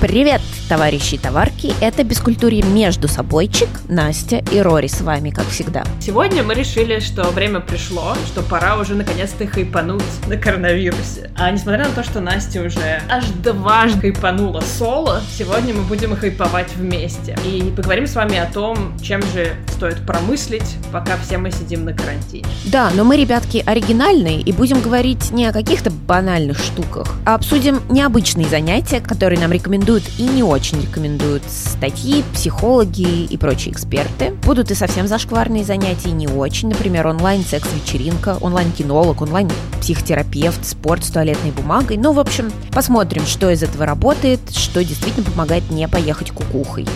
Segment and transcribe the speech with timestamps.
[0.00, 1.74] Привет, товарищи и товарки!
[1.80, 5.82] Это Бескультурье между собойчик, Настя и Рори с вами, как всегда.
[6.00, 11.32] Сегодня мы решили, что время пришло, что пора уже наконец-то хайпануть на коронавирусе.
[11.36, 16.72] А несмотря на то, что Настя уже аж дважды хайпанула соло, сегодня мы будем хайповать
[16.76, 17.36] вместе.
[17.44, 21.94] И поговорим с вами о том, чем же стоит промыслить, пока все мы сидим на
[21.94, 22.46] карантине.
[22.66, 27.80] Да, но мы, ребятки, оригинальные и будем говорить не о каких-то банальных штуках, а обсудим
[27.88, 34.32] необычные занятия, которые нам рекомендуют и не очень рекомендуют статьи, психологи и прочие эксперты.
[34.44, 36.68] Будут и совсем зашкварные занятия, и не очень.
[36.68, 41.96] Например, онлайн-секс-вечеринка, онлайн-кинолог, онлайн-психотерапевт, спорт с туалетной бумагой.
[41.96, 46.86] Ну, в общем, посмотрим, что из этого работает, что действительно помогает не поехать кукухой.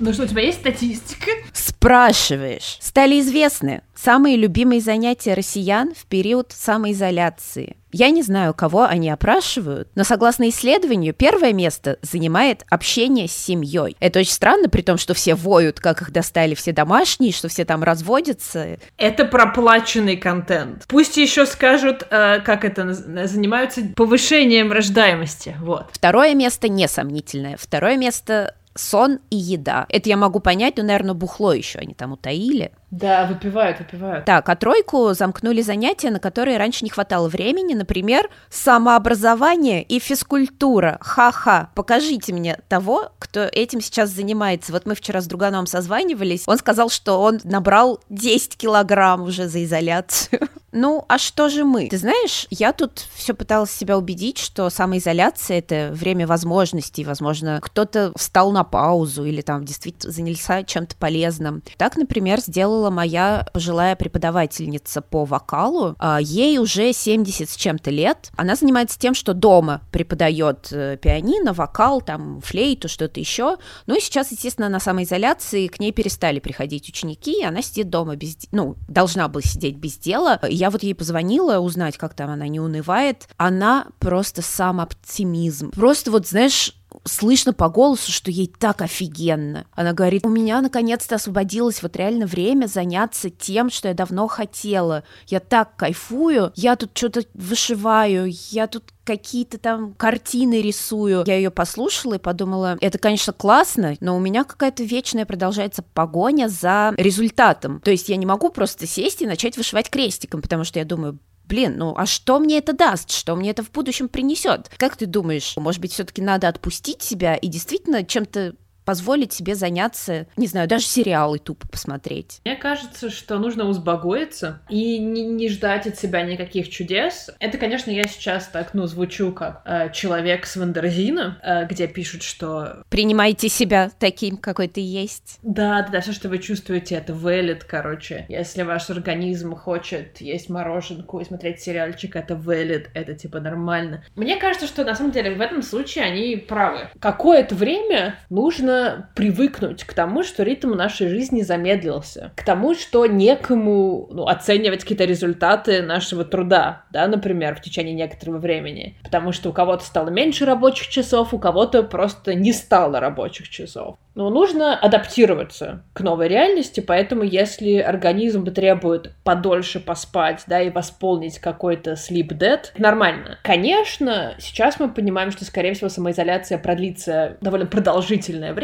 [0.00, 1.30] Ну что, у тебя есть статистика?
[1.80, 2.76] Спрашиваешь.
[2.78, 7.76] Стали известны самые любимые занятия россиян в период самоизоляции.
[7.92, 13.96] Я не знаю, кого они опрашивают, но согласно исследованию, первое место занимает общение с семьей.
[13.98, 17.64] Это очень странно, при том, что все воют, как их достали все домашние, что все
[17.64, 18.78] там разводятся.
[18.96, 20.84] Это проплаченный контент.
[20.86, 25.56] Пусть еще скажут, э, как это занимаются повышением рождаемости.
[25.60, 25.86] Вот.
[25.92, 27.56] Второе место несомнительное.
[27.58, 29.86] Второе место сон и еда.
[29.88, 32.72] Это я могу понять, но, наверное, бухло еще они там утаили.
[32.90, 34.24] Да, выпивают, выпивают.
[34.24, 40.98] Так, а тройку замкнули занятия, на которые раньше не хватало времени, например, самообразование и физкультура.
[41.00, 44.72] Ха-ха, покажите мне того, кто этим сейчас занимается.
[44.72, 49.64] Вот мы вчера с друганом созванивались, он сказал, что он набрал 10 килограмм уже за
[49.64, 50.48] изоляцию.
[50.72, 51.88] Ну, а что же мы?
[51.88, 57.04] Ты знаешь, я тут все пыталась себя убедить, что самоизоляция— это время возможностей.
[57.04, 61.62] Возможно, кто-то встал на паузу или там действительно занялся чем-то полезным.
[61.76, 65.94] Так, например, сделал сделала моя пожилая преподавательница по вокалу.
[65.98, 68.30] А, ей уже 70 с чем-то лет.
[68.36, 73.58] Она занимается тем, что дома преподает э, пианино, вокал, там, флейту, что-то еще.
[73.86, 78.16] Ну и сейчас, естественно, на самоизоляции к ней перестали приходить ученики, и она сидит дома
[78.16, 78.36] без...
[78.52, 80.40] Ну, должна была сидеть без дела.
[80.48, 83.28] Я вот ей позвонила узнать, как там она не унывает.
[83.36, 85.70] Она просто сам оптимизм.
[85.72, 86.74] Просто вот, знаешь,
[87.04, 89.66] слышно по голосу, что ей так офигенно.
[89.72, 95.04] Она говорит, у меня наконец-то освободилось вот реально время заняться тем, что я давно хотела.
[95.26, 101.24] Я так кайфую, я тут что-то вышиваю, я тут какие-то там картины рисую.
[101.26, 106.48] Я ее послушала и подумала, это, конечно, классно, но у меня какая-то вечная продолжается погоня
[106.48, 107.80] за результатом.
[107.80, 111.18] То есть я не могу просто сесть и начать вышивать крестиком, потому что я думаю,
[111.50, 113.10] блин, ну а что мне это даст?
[113.10, 114.70] Что мне это в будущем принесет?
[114.78, 118.54] Как ты думаешь, может быть, все-таки надо отпустить себя и действительно чем-то
[118.84, 122.40] позволить себе заняться, не знаю, даже сериалы тупо посмотреть.
[122.44, 127.30] Мне кажется, что нужно успокоиться и не, не ждать от себя никаких чудес.
[127.38, 132.22] Это, конечно, я сейчас так, ну, звучу как э, человек с Вандерзина, э, где пишут,
[132.22, 132.82] что...
[132.88, 135.38] Принимайте себя таким, какой ты есть.
[135.42, 138.26] Да, да, да, все, что вы чувствуете, это вылет, короче.
[138.28, 144.04] Если ваш организм хочет есть мороженку и смотреть сериальчик, это вылет, это типа нормально.
[144.16, 146.88] Мне кажется, что на самом деле в этом случае они правы.
[146.98, 148.79] Какое-то время нужно
[149.14, 155.04] привыкнуть к тому, что ритм нашей жизни замедлился, к тому, что некому ну, оценивать какие-то
[155.04, 160.44] результаты нашего труда, да, например, в течение некоторого времени, потому что у кого-то стало меньше
[160.44, 163.96] рабочих часов, у кого-то просто не стало рабочих часов.
[164.14, 171.38] Но нужно адаптироваться к новой реальности, поэтому если организм требует подольше поспать, да, и восполнить
[171.38, 173.38] какой-то sleep debt, нормально.
[173.42, 178.59] Конечно, сейчас мы понимаем, что, скорее всего, самоизоляция продлится довольно продолжительное время,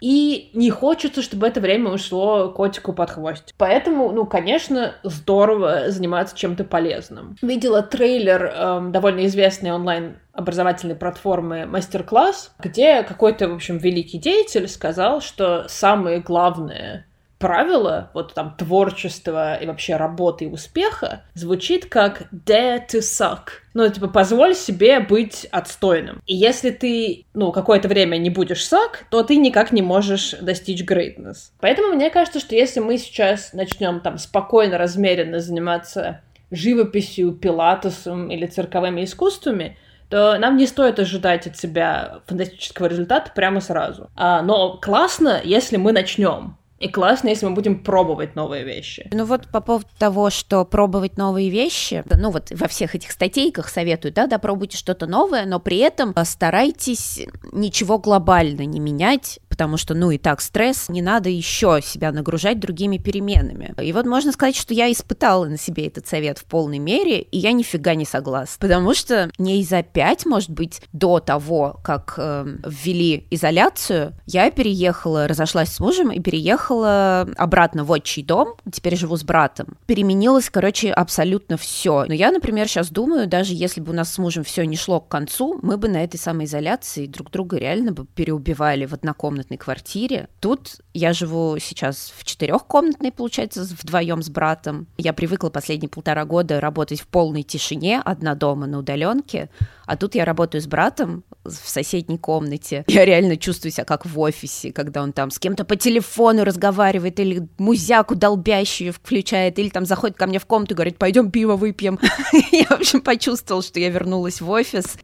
[0.00, 3.54] и не хочется, чтобы это время ушло котику под хвост.
[3.56, 7.36] Поэтому, ну, конечно, здорово заниматься чем-то полезным.
[7.42, 14.68] Видела трейлер эм, довольно известной онлайн образовательной платформы мастер-класс, где какой-то, в общем, великий деятель
[14.68, 17.06] сказал, что самые главные
[17.38, 23.48] правило вот там творчества и вообще работы и успеха звучит как dare to suck.
[23.74, 26.22] Ну, типа, позволь себе быть отстойным.
[26.26, 30.82] И если ты, ну, какое-то время не будешь сак, то ты никак не можешь достичь
[30.82, 31.50] greatness.
[31.60, 38.46] Поэтому мне кажется, что если мы сейчас начнем там спокойно, размеренно заниматься живописью, пилатесом или
[38.46, 39.76] цирковыми искусствами,
[40.08, 44.08] то нам не стоит ожидать от себя фантастического результата прямо сразу.
[44.14, 46.56] А, но классно, если мы начнем.
[46.78, 49.08] И классно, если мы будем пробовать новые вещи.
[49.12, 53.68] Ну вот по поводу того, что пробовать новые вещи, ну вот во всех этих статейках
[53.68, 57.20] советуют, да, да, пробуйте что-то новое, но при этом старайтесь
[57.52, 62.60] ничего глобально не менять, потому что, ну и так, стресс, не надо еще себя нагружать
[62.60, 63.74] другими переменами.
[63.82, 67.38] И вот можно сказать, что я испытала на себе этот совет в полной мере, и
[67.38, 72.46] я нифига не согласна, потому что не за пять, может быть, до того, как э,
[72.66, 79.16] ввели изоляцию, я переехала, разошлась с мужем и переехала обратно в отчий дом, теперь живу
[79.16, 79.78] с братом.
[79.86, 82.04] Переменилось, короче, абсолютно все.
[82.06, 85.00] Но я, например, сейчас думаю, даже если бы у нас с мужем все не шло
[85.00, 90.28] к концу, мы бы на этой самоизоляции друг друга реально бы переубивали в однокомнатной квартире.
[90.40, 94.88] Тут я живу сейчас в четырехкомнатной, получается, вдвоем с братом.
[94.98, 99.48] Я привыкла последние полтора года работать в полной тишине, одна дома на удаленке,
[99.86, 102.84] а тут я работаю с братом в соседней комнате.
[102.88, 107.20] Я реально чувствую себя как в офисе, когда он там с кем-то по телефону разговаривает
[107.20, 111.56] или музяку долбящую включает, или там заходит ко мне в комнату и говорит, пойдем пиво
[111.56, 112.00] выпьем.
[112.50, 114.96] Я, в общем, почувствовала, что я вернулась в офис.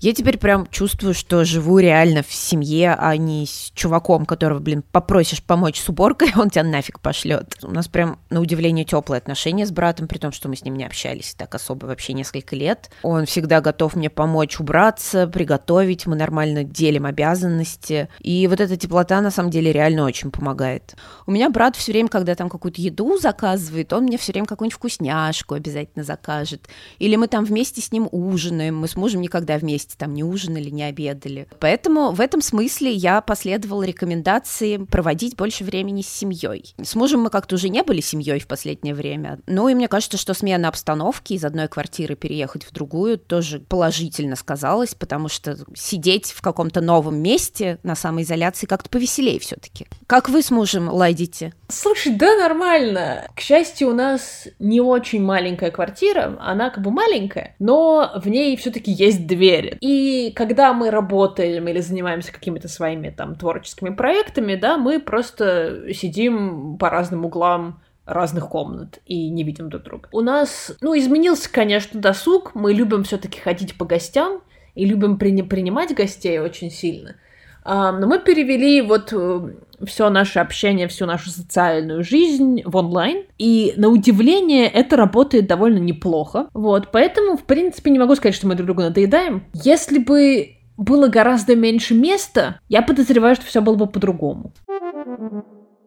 [0.00, 4.84] Я теперь прям чувствую, что живу реально в семье, а не с чуваком, которого, блин,
[4.92, 7.56] попросишь помочь с уборкой, он тебя нафиг пошлет.
[7.62, 10.76] У нас прям, на удивление, теплые отношения с братом, при том, что мы с ним
[10.76, 12.90] не общались так особо вообще несколько лет.
[13.02, 18.08] Он всегда готов мне помочь убраться, приготовить, мы нормально делим обязанности.
[18.20, 20.94] И вот эта теплота, на самом деле, реально очень помогает.
[21.26, 24.76] У меня брат все время, когда там какую-то еду заказывает, он мне все время какую-нибудь
[24.76, 26.68] вкусняшку обязательно закажет.
[27.00, 30.24] Или мы там вместе с ним ужинаем, мы с мужем никогда вместе вместе там не
[30.24, 31.48] ужинали, не обедали.
[31.60, 36.74] Поэтому в этом смысле я последовала рекомендации проводить больше времени с семьей.
[36.82, 39.38] С мужем мы как-то уже не были семьей в последнее время.
[39.46, 44.36] Ну и мне кажется, что смена обстановки из одной квартиры переехать в другую тоже положительно
[44.36, 49.86] сказалось, потому что сидеть в каком-то новом месте на самоизоляции как-то повеселее все-таки.
[50.06, 51.52] Как вы с мужем ладите?
[51.68, 53.28] Слушай, да нормально.
[53.34, 58.56] К счастью, у нас не очень маленькая квартира, она как бы маленькая, но в ней
[58.56, 59.77] все-таки есть двери.
[59.80, 66.76] И когда мы работаем или занимаемся какими-то своими там творческими проектами, да, мы просто сидим
[66.78, 70.08] по разным углам разных комнат и не видим друг друга.
[70.12, 72.54] У нас, ну, изменился, конечно, досуг.
[72.54, 74.40] Мы любим все-таки ходить по гостям
[74.74, 77.16] и любим при- принимать гостей очень сильно.
[77.64, 79.50] А, но мы перевели вот э,
[79.84, 83.24] все наше общение, всю нашу социальную жизнь в онлайн.
[83.38, 86.48] И на удивление это работает довольно неплохо.
[86.54, 89.44] Вот, поэтому, в принципе, не могу сказать, что мы друг другу надоедаем.
[89.52, 94.52] Если бы было гораздо меньше места, я подозреваю, что все было бы по-другому.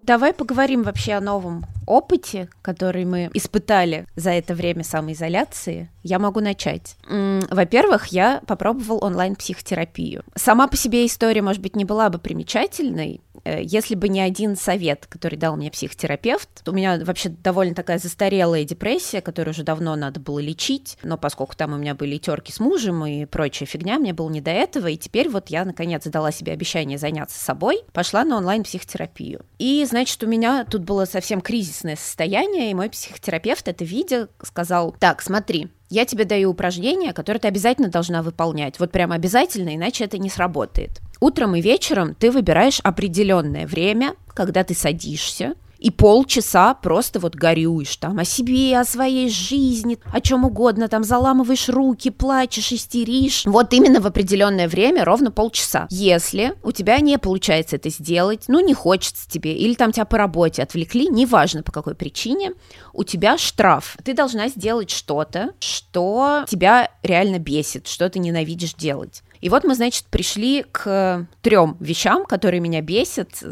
[0.03, 5.89] Давай поговорим вообще о новом опыте, который мы испытали за это время самоизоляции.
[6.01, 6.95] Я могу начать.
[7.07, 10.23] Во-первых, я попробовал онлайн-психотерапию.
[10.33, 15.07] Сама по себе история, может быть, не была бы примечательной, если бы не один совет,
[15.07, 20.19] который дал мне психотерапевт, у меня вообще довольно такая застарелая депрессия, которую уже давно надо
[20.19, 24.13] было лечить, но поскольку там у меня были терки с мужем и прочая фигня, мне
[24.13, 28.23] было не до этого, и теперь вот я наконец дала себе обещание заняться собой, пошла
[28.23, 29.45] на онлайн-психотерапию.
[29.59, 34.95] И, значит, у меня тут было совсем кризисное состояние, и мой психотерапевт это видя, сказал,
[34.99, 38.79] так, смотри, я тебе даю упражнение, которое ты обязательно должна выполнять.
[38.79, 41.01] Вот прям обязательно, иначе это не сработает.
[41.21, 47.95] Утром и вечером ты выбираешь определенное время, когда ты садишься, и полчаса просто вот горюешь
[47.97, 53.45] там о себе, о своей жизни, о чем угодно, там заламываешь руки, плачешь, истеришь.
[53.45, 55.87] Вот именно в определенное время, ровно полчаса.
[55.89, 60.17] Если у тебя не получается это сделать, ну не хочется тебе, или там тебя по
[60.17, 62.53] работе отвлекли, неважно по какой причине,
[62.93, 63.97] у тебя штраф.
[64.03, 69.23] Ты должна сделать что-то, что тебя реально бесит, что ты ненавидишь делать.
[69.41, 73.43] И вот мы, значит, пришли к трем вещам, которые меня бесят,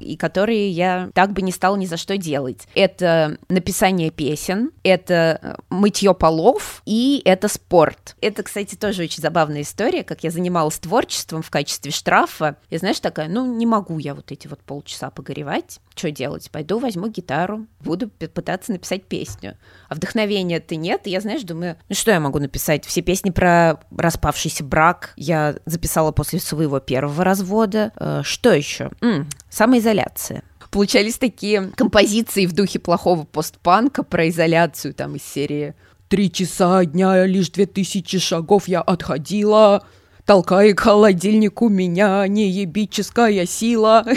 [0.00, 2.66] и которые я так бы не стала ни за что делать.
[2.74, 8.16] Это написание песен, это э, мытье полов и это спорт.
[8.20, 12.56] Это, кстати, тоже очень забавная история, как я занималась творчеством в качестве штрафа.
[12.70, 15.80] И знаешь, такая, ну, не могу я вот эти вот полчаса погоревать.
[15.94, 16.50] Что делать?
[16.50, 19.56] Пойду возьму гитару, буду пытаться написать песню.
[19.94, 22.84] А вдохновения ты нет, и я, знаешь, думаю, ну что я могу написать?
[22.84, 27.92] Все песни про распавшийся брак я записала после своего первого развода.
[27.94, 28.90] Э, что еще?
[29.00, 35.76] М, самоизоляция получались такие композиции в духе плохого постпанка про изоляцию там из серии
[36.08, 39.86] «Три часа дня, лишь две тысячи шагов я отходила»,
[40.26, 44.04] толкай к холодильнику меня неебическая сила.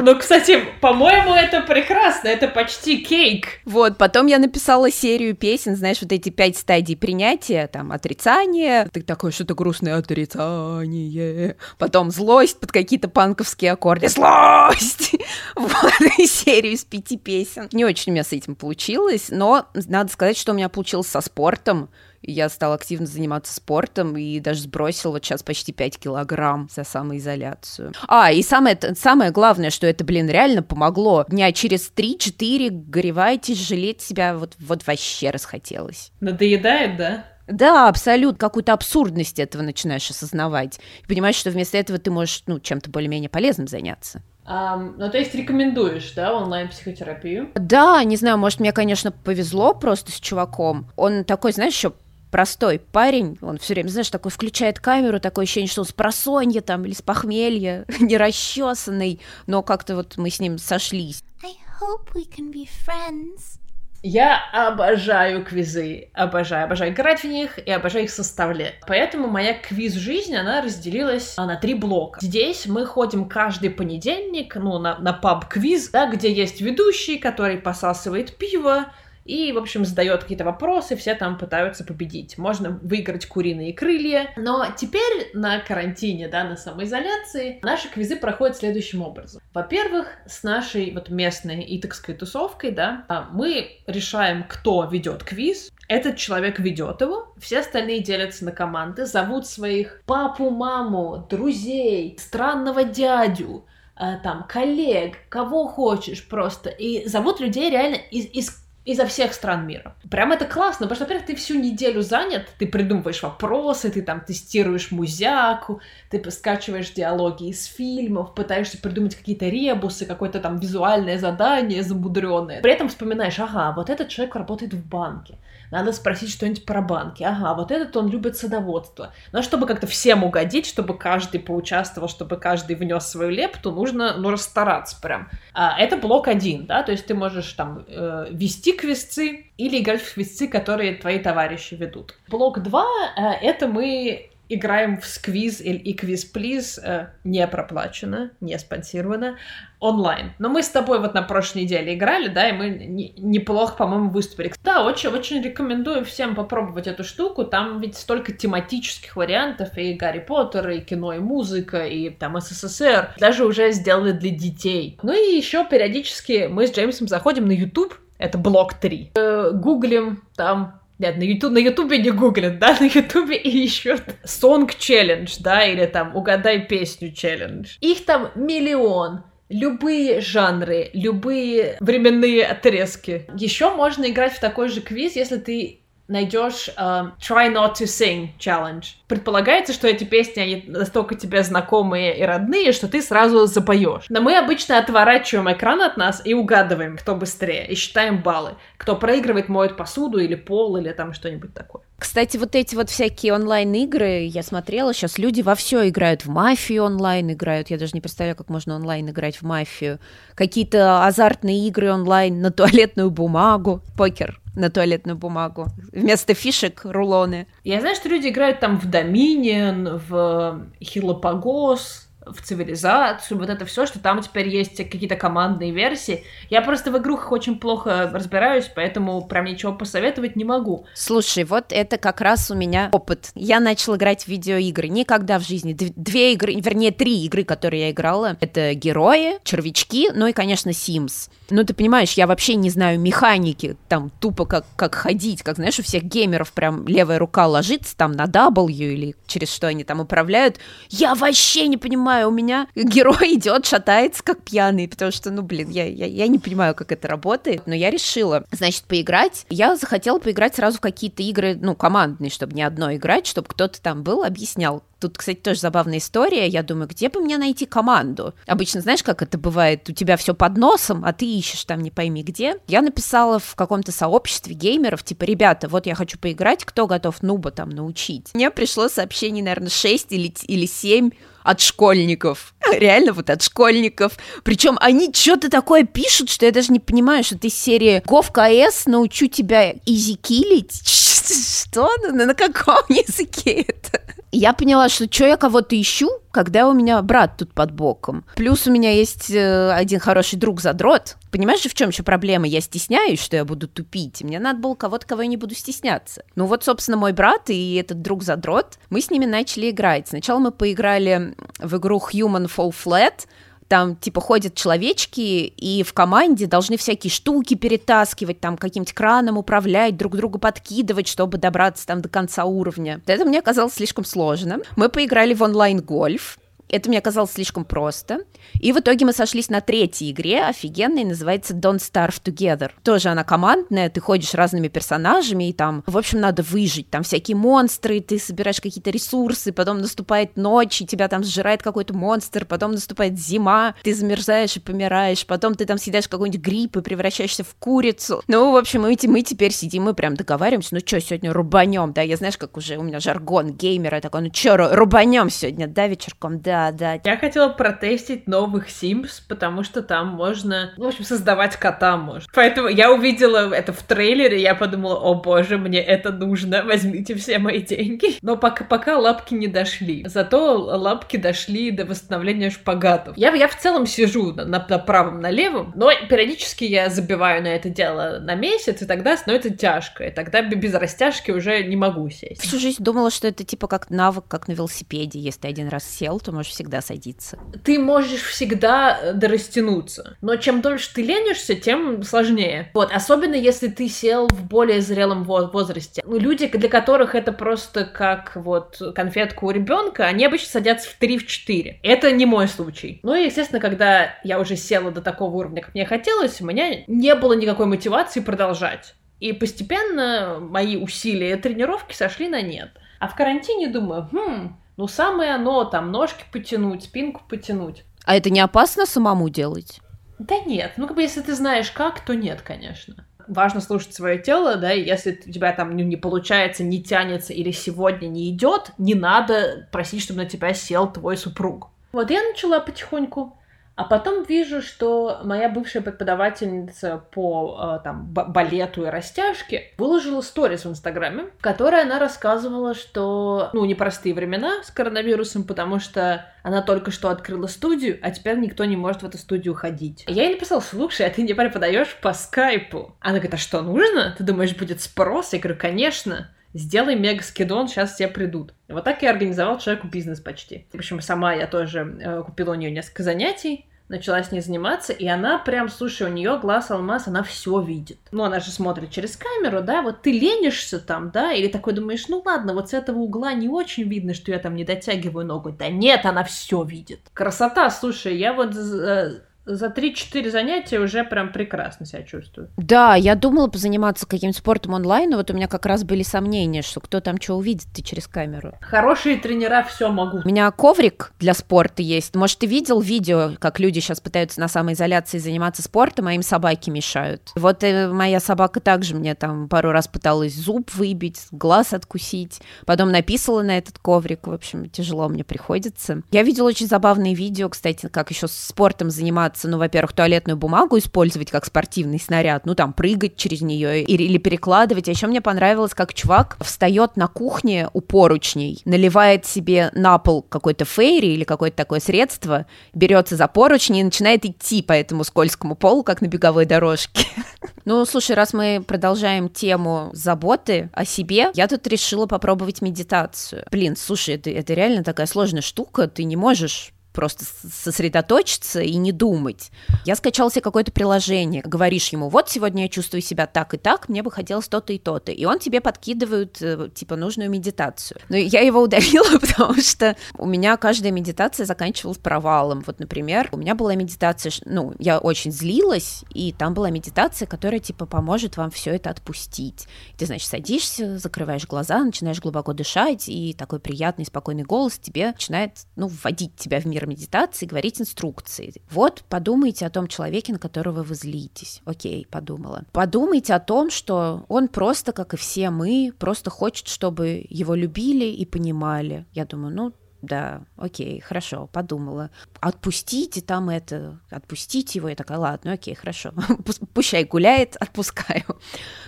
[0.00, 3.46] Ну, кстати, по-моему, это прекрасно, это почти кейк.
[3.64, 9.02] Вот, потом я написала серию песен, знаешь, вот эти пять стадий принятия, там, отрицание, ты
[9.02, 15.16] такое что-то грустное отрицание, потом злость под какие-то панковские аккорды, злость!
[15.56, 17.68] Вот, и серию из пяти песен.
[17.72, 21.20] Не очень у меня с этим получилось, но надо сказать, что у меня получилось со
[21.20, 21.90] спортом,
[22.22, 27.92] я стала активно заниматься спортом и даже сбросила вот сейчас почти 5 килограмм за самоизоляцию.
[28.06, 31.24] А, и самое, самое главное, что это, блин, реально помогло.
[31.28, 36.12] Дня через 3-4 гореваете, жалеть себя вот, вот вообще расхотелось.
[36.20, 37.24] Надоедает, да?
[37.46, 38.38] Да, абсолютно.
[38.38, 40.78] Какую-то абсурдность этого начинаешь осознавать.
[41.02, 44.22] И понимаешь, что вместо этого ты можешь, ну, чем-то более-менее полезным заняться.
[44.46, 47.50] Um, ну, то есть рекомендуешь, да, онлайн-психотерапию?
[47.54, 50.90] Да, не знаю, может, мне, конечно, повезло просто с чуваком.
[50.96, 51.92] Он такой, знаешь, еще
[52.30, 56.60] простой парень, он все время, знаешь, такой включает камеру, такое ощущение, что он с просонья
[56.60, 61.22] там или с похмелья, нерасчесанный, но как-то вот мы с ним сошлись.
[61.42, 63.58] I hope we can be friends.
[64.02, 68.74] Я обожаю квизы, обожаю, обожаю играть в них и обожаю их составлять.
[68.86, 72.20] Поэтому моя квиз-жизнь, она разделилась на три блока.
[72.20, 78.36] Здесь мы ходим каждый понедельник, ну, на, на паб-квиз, да, где есть ведущий, который посасывает
[78.36, 78.86] пиво,
[79.28, 82.38] и, в общем, задает какие-то вопросы, все там пытаются победить.
[82.38, 84.30] Можно выиграть куриные крылья.
[84.38, 89.42] Но теперь на карантине, да, на самоизоляции, наши квизы проходят следующим образом.
[89.52, 96.16] Во-первых, с нашей вот местной итокской тусовкой, да, а, мы решаем, кто ведет квиз, этот
[96.16, 103.66] человек ведет его, все остальные делятся на команды, зовут своих папу, маму, друзей, странного дядю,
[103.94, 106.70] а, там, коллег, кого хочешь просто.
[106.70, 109.94] И зовут людей реально из, из изо всех стран мира.
[110.10, 114.22] Прям это классно, потому что, во-первых, ты всю неделю занят, ты придумываешь вопросы, ты там
[114.22, 121.82] тестируешь музяку, ты скачиваешь диалоги из фильмов, пытаешься придумать какие-то ребусы, какое-то там визуальное задание
[121.82, 122.62] замудренное.
[122.62, 125.34] При этом вспоминаешь, ага, вот этот человек работает в банке,
[125.70, 127.22] надо спросить что-нибудь про банки.
[127.22, 129.12] Ага, вот этот он любит садоводство.
[129.32, 134.30] Но чтобы как-то всем угодить, чтобы каждый поучаствовал, чтобы каждый внес свою лепту, нужно, ну,
[134.30, 135.28] расстараться прям.
[135.52, 140.02] А, это блок один, да, то есть ты можешь там э, вести квесцы или играть
[140.02, 142.14] в квесцы, которые твои товарищи ведут.
[142.28, 148.58] Блок два э, это мы играем в сквиз и квиз плиз э, не проплачено, не
[148.58, 149.36] спонсировано,
[149.80, 150.32] онлайн.
[150.38, 154.10] Но мы с тобой вот на прошлой неделе играли, да, и мы не, неплохо, по-моему,
[154.10, 154.52] выступили.
[154.64, 157.44] Да, очень-очень рекомендую всем попробовать эту штуку.
[157.44, 163.14] Там ведь столько тематических вариантов, и Гарри Поттер, и кино, и музыка, и там СССР.
[163.18, 164.98] Даже уже сделали для детей.
[165.02, 169.12] Ну и еще периодически мы с Джеймсом заходим на YouTube, это блок 3.
[169.14, 174.02] Э, гуглим там нет, на YouTube, на Ютубе не гуглят, да, на Ютубе и ищут
[174.24, 177.76] Song Challenge, да, или там Угадай песню челлендж.
[177.80, 179.22] Их там миллион.
[179.48, 183.26] Любые жанры, любые временные отрезки.
[183.34, 185.77] Еще можно играть в такой же квиз, если ты
[186.08, 188.84] найдешь uh, Try Not to Sing Challenge.
[189.06, 194.06] Предполагается, что эти песни, они настолько тебе знакомые и родные, что ты сразу запоешь.
[194.08, 198.54] Но мы обычно отворачиваем экран от нас и угадываем, кто быстрее, и считаем баллы.
[198.78, 201.82] Кто проигрывает, моет посуду или пол, или там что-нибудь такое.
[201.98, 206.84] Кстати, вот эти вот всякие онлайн-игры, я смотрела, сейчас люди во все играют, в мафию
[206.84, 209.98] онлайн играют, я даже не представляю, как можно онлайн играть в мафию.
[210.36, 215.66] Какие-то азартные игры онлайн на туалетную бумагу, покер на туалетную бумагу.
[215.92, 217.46] Вместо фишек рулоны.
[217.64, 223.86] Я знаю, что люди играют там в Доминион, в Хилопогос, в цивилизацию, вот это все,
[223.86, 226.24] что там теперь есть какие-то командные версии.
[226.50, 230.86] Я просто в игрухах очень плохо разбираюсь, поэтому прям ничего посоветовать не могу.
[230.94, 233.30] Слушай, вот это как раз у меня опыт.
[233.34, 234.88] Я начала играть в видеоигры.
[234.88, 235.72] Никогда в жизни.
[235.72, 238.36] Две игры, вернее, три игры, которые я играла.
[238.40, 241.30] Это Герои, Червячки, ну и, конечно, Sims.
[241.50, 245.78] Ну, ты понимаешь, я вообще не знаю механики, там, тупо как, как ходить, как, знаешь,
[245.78, 250.00] у всех геймеров прям левая рука ложится там на W или через что они там
[250.00, 250.56] управляют.
[250.90, 255.42] Я вообще не понимаю, знаю, у меня герой идет, шатается как пьяный, потому что, ну,
[255.42, 259.46] блин, я, я, я не понимаю, как это работает, но я решила, значит, поиграть.
[259.50, 263.80] Я захотела поиграть сразу в какие-то игры, ну, командные, чтобы не одно играть, чтобы кто-то
[263.80, 266.48] там был, объяснял, Тут, кстати, тоже забавная история.
[266.48, 268.34] Я думаю, где бы мне найти команду?
[268.46, 269.88] Обычно, знаешь, как это бывает?
[269.88, 272.56] У тебя все под носом, а ты ищешь там не пойми где.
[272.66, 277.52] Я написала в каком-то сообществе геймеров, типа, ребята, вот я хочу поиграть, кто готов нуба
[277.52, 278.34] там научить?
[278.34, 281.10] Мне пришло сообщение, наверное, 6 или, или 7
[281.48, 282.54] от школьников.
[282.72, 284.18] Реально вот от школьников.
[284.44, 288.84] Причем они что-то такое пишут, что я даже не понимаю, что ты серии Гов КС
[288.84, 290.82] научу тебя изикилить.
[291.28, 291.88] Что?
[292.10, 294.02] На, каком языке это?
[294.30, 298.24] Я поняла, что что я кого-то ищу, когда у меня брат тут под боком.
[298.36, 301.16] Плюс у меня есть э, один хороший друг задрот.
[301.30, 302.46] Понимаешь же, в чем еще проблема?
[302.46, 304.22] Я стесняюсь, что я буду тупить.
[304.22, 306.24] Мне надо было кого-то, кого я не буду стесняться.
[306.36, 310.08] Ну вот, собственно, мой брат и этот друг задрот, мы с ними начали играть.
[310.08, 313.26] Сначала мы поиграли в игру Human Fall Flat,
[313.68, 319.96] там, типа, ходят человечки и в команде должны всякие штуки перетаскивать, там, каким-то краном управлять,
[319.96, 323.00] друг друга подкидывать, чтобы добраться там до конца уровня.
[323.06, 324.60] Это мне казалось слишком сложно.
[324.76, 328.20] Мы поиграли в онлайн-гольф, это мне казалось слишком просто.
[328.60, 332.70] И в итоге мы сошлись на третьей игре, офигенной, называется Don't Starve Together.
[332.82, 336.90] Тоже она командная, ты ходишь разными персонажами, и там, в общем, надо выжить.
[336.90, 341.94] Там всякие монстры, ты собираешь какие-то ресурсы, потом наступает ночь, и тебя там сжирает какой-то
[341.94, 346.82] монстр, потом наступает зима, ты замерзаешь и помираешь, потом ты там съедаешь какой-нибудь гриб и
[346.82, 348.22] превращаешься в курицу.
[348.28, 352.02] Ну, в общем, мы, мы теперь сидим, мы прям договариваемся, ну что, сегодня рубанем, да,
[352.02, 356.40] я знаешь, как уже у меня жаргон геймера такой, ну что, рубанем сегодня, да, вечерком,
[356.40, 357.00] да, да, да.
[357.04, 362.28] Я хотела протестить новых Sims, потому что там можно, ну, в общем, создавать кота можно.
[362.34, 367.38] Поэтому я увидела это в трейлере, я подумала, о боже, мне это нужно, возьмите все
[367.38, 368.18] мои деньги.
[368.22, 370.04] Но пока, пока лапки не дошли.
[370.06, 373.16] Зато лапки дошли до восстановления шпагатов.
[373.16, 377.42] Я, я в целом сижу на, на, на правом, на левом, но периодически я забиваю
[377.42, 380.04] на это дело на месяц, и тогда становится тяжко.
[380.04, 382.42] И тогда без растяжки уже не могу сесть.
[382.42, 385.18] Всю жизнь думала, что это типа как навык, как на велосипеде.
[385.18, 387.38] Если ты один раз сел, то можешь всегда садиться.
[387.64, 392.70] Ты можешь всегда э, дорастянуться, но чем дольше ты ленишься, тем сложнее.
[392.74, 396.02] Вот, особенно если ты сел в более зрелом возрасте.
[396.06, 401.00] Ну, люди, для которых это просто как вот конфетка у ребенка, они обычно садятся в
[401.00, 401.76] 3-4.
[401.82, 403.00] Это не мой случай.
[403.02, 406.84] Ну и, естественно, когда я уже села до такого уровня, как мне хотелось, у меня
[406.86, 408.94] не было никакой мотивации продолжать.
[409.20, 412.70] И постепенно мои усилия и тренировки сошли на нет.
[413.00, 417.84] А в карантине думаю, хм, ну, самое оно, там, ножки потянуть, спинку потянуть.
[418.04, 419.80] А это не опасно самому делать?
[420.20, 423.04] Да нет, ну, как бы, если ты знаешь как, то нет, конечно.
[423.26, 427.32] Важно слушать свое тело, да, и если у тебя там ну, не получается, не тянется
[427.32, 431.70] или сегодня не идет, не надо просить, чтобы на тебя сел твой супруг.
[431.90, 433.36] Вот я начала потихоньку
[433.78, 440.64] а потом вижу, что моя бывшая преподавательница по э, там, балету и растяжке выложила сторис
[440.64, 446.60] в Инстаграме, в которой она рассказывала, что, ну, непростые времена с коронавирусом, потому что она
[446.60, 450.02] только что открыла студию, а теперь никто не может в эту студию ходить.
[450.08, 452.96] Я ей написала, слушай, а ты не преподаешь по скайпу?
[452.98, 454.12] Она говорит, а что, нужно?
[454.18, 455.32] Ты думаешь, будет спрос?
[455.32, 458.54] Я говорю, конечно сделай мега скидон, сейчас все придут.
[458.68, 460.66] Вот так я организовал человеку бизнес почти.
[460.72, 464.92] В общем, сама я тоже э, купила у нее несколько занятий, начала с ней заниматься,
[464.92, 467.98] и она прям, слушай, у нее глаз алмаз, она все видит.
[468.12, 472.08] Ну, она же смотрит через камеру, да, вот ты ленишься там, да, или такой думаешь,
[472.08, 475.50] ну ладно, вот с этого угла не очень видно, что я там не дотягиваю ногу.
[475.50, 477.00] Да нет, она все видит.
[477.14, 482.50] Красота, слушай, я вот э, за 3-4 занятия уже прям прекрасно себя чувствую.
[482.56, 486.62] Да, я думала позаниматься каким-то спортом онлайн, но вот у меня как раз были сомнения,
[486.62, 488.54] что кто там что увидит ты через камеру.
[488.60, 490.24] Хорошие тренера все могут.
[490.24, 492.14] У меня коврик для спорта есть.
[492.14, 496.70] Может, ты видел видео, как люди сейчас пытаются на самоизоляции заниматься спортом, а им собаки
[496.70, 497.32] мешают.
[497.34, 502.90] Вот э, моя собака также мне там пару раз пыталась зуб выбить, глаз откусить, потом
[502.90, 504.26] написала на этот коврик.
[504.26, 506.02] В общем, тяжело мне приходится.
[506.10, 510.78] Я видела очень забавные видео, кстати, как еще спортом заниматься пытаться, ну, во-первых, туалетную бумагу
[510.78, 514.88] использовать как спортивный снаряд, ну, там, прыгать через нее или, или перекладывать.
[514.88, 520.22] А еще мне понравилось, как чувак встает на кухне у поручней, наливает себе на пол
[520.22, 525.54] какой-то фейри или какое-то такое средство, берется за поручни и начинает идти по этому скользкому
[525.54, 527.06] полу, как на беговой дорожке.
[527.64, 533.44] Ну, слушай, раз мы продолжаем тему заботы о себе, я тут решила попробовать медитацию.
[533.50, 538.92] Блин, слушай, это, это реально такая сложная штука, ты не можешь просто сосредоточиться и не
[538.92, 539.50] думать.
[539.84, 543.88] Я скачал себе какое-то приложение, говоришь ему, вот сегодня я чувствую себя так и так,
[543.88, 548.00] мне бы хотелось то-то и то-то, и он тебе подкидывает, э, типа, нужную медитацию.
[548.08, 552.64] Но я его удалила, потому что у меня каждая медитация заканчивалась провалом.
[552.66, 557.60] Вот, например, у меня была медитация, ну, я очень злилась, и там была медитация, которая,
[557.60, 559.68] типа, поможет вам все это отпустить.
[559.96, 565.52] Ты, значит, садишься, закрываешь глаза, начинаешь глубоко дышать, и такой приятный, спокойный голос тебе начинает,
[565.76, 568.54] ну, вводить тебя в мир медитации говорить инструкции.
[568.70, 571.60] Вот подумайте о том человеке, на которого вы злитесь.
[571.64, 572.64] Окей, подумала.
[572.72, 578.06] Подумайте о том, что он просто, как и все мы, просто хочет, чтобы его любили
[578.06, 579.06] и понимали.
[579.12, 579.72] Я думаю, ну,
[580.02, 582.10] да, окей, хорошо, подумала.
[582.40, 584.88] Отпустите там это, отпустите его.
[584.88, 586.12] Я такая, ладно, окей, хорошо.
[586.74, 588.24] Пущай гуляет, отпускаю.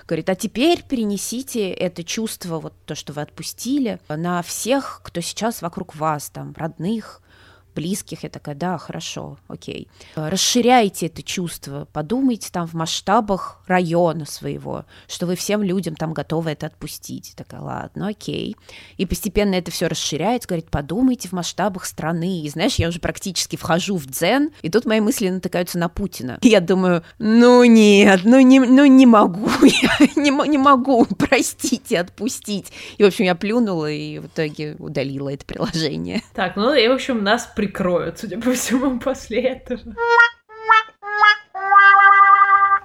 [0.07, 5.63] Говорит, а теперь перенесите это чувство, вот то, что вы отпустили, на всех, кто сейчас
[5.63, 7.23] вокруг вас, там, родных,
[7.75, 8.23] близких.
[8.23, 9.89] Я такая, да, хорошо, окей.
[10.15, 16.51] Расширяйте это чувство, подумайте там в масштабах района своего, что вы всем людям там готовы
[16.51, 17.35] это отпустить.
[17.37, 18.57] Такая, ладно, окей.
[18.97, 22.43] И постепенно это все расширяется, говорит, подумайте в масштабах страны.
[22.43, 26.39] И знаешь, я уже практически вхожу в дзен, и тут мои мысли натыкаются на Путина.
[26.43, 32.01] И я думаю, ну нет, ну не, ну не могу, я не, не могу, простите,
[32.01, 32.73] отпустить.
[32.99, 36.23] И, в общем, я плюнула и в итоге удалила это приложение.
[36.35, 39.95] Так, ну и, в общем, нас прикроют, судя по всему, после этого.